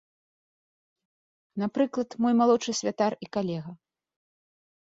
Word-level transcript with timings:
Напрыклад, 1.63 2.09
мой 2.25 2.33
малодшы 2.39 2.71
святар 2.81 3.11
і 3.27 3.31
калега. 3.39 3.71